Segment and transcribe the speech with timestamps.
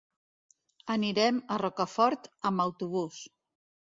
[0.93, 3.21] Anirem a Rocafort amb autobús.